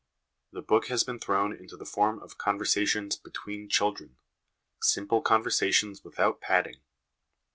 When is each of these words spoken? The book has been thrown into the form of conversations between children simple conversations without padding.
The 0.51 0.63
book 0.63 0.87
has 0.87 1.03
been 1.03 1.19
thrown 1.19 1.55
into 1.55 1.77
the 1.77 1.85
form 1.85 2.17
of 2.23 2.39
conversations 2.39 3.15
between 3.17 3.69
children 3.69 4.17
simple 4.81 5.21
conversations 5.21 6.03
without 6.03 6.41
padding. 6.41 6.77